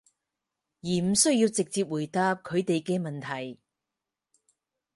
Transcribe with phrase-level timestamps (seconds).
[0.81, 3.59] 而唔需要直接回答佢哋嘅問題